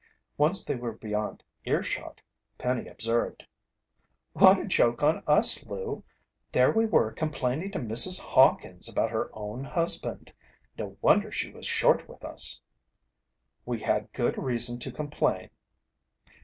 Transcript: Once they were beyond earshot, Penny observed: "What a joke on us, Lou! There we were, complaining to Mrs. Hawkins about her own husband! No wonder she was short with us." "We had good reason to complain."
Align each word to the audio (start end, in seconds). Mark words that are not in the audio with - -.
Once 0.35 0.65
they 0.65 0.73
were 0.73 0.93
beyond 0.93 1.43
earshot, 1.65 2.21
Penny 2.57 2.87
observed: 2.87 3.45
"What 4.33 4.57
a 4.57 4.65
joke 4.65 5.03
on 5.03 5.21
us, 5.27 5.63
Lou! 5.63 6.03
There 6.51 6.71
we 6.71 6.87
were, 6.87 7.11
complaining 7.11 7.69
to 7.73 7.77
Mrs. 7.77 8.19
Hawkins 8.19 8.89
about 8.89 9.11
her 9.11 9.29
own 9.31 9.63
husband! 9.63 10.33
No 10.75 10.97
wonder 11.03 11.31
she 11.31 11.51
was 11.51 11.67
short 11.67 12.09
with 12.09 12.25
us." 12.25 12.59
"We 13.63 13.79
had 13.81 14.11
good 14.11 14.39
reason 14.39 14.79
to 14.79 14.91
complain." 14.91 15.51